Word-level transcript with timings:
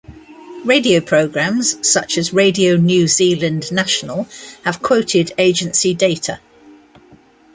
Radio 0.65 0.99
programmes 0.99 1.87
such 1.87 2.17
as 2.17 2.33
"Radio 2.33 2.75
New 2.75 3.07
Zealand 3.07 3.71
National" 3.71 4.27
have 4.63 4.81
quoted 4.81 5.31
agency 5.37 5.93
data. 5.93 6.39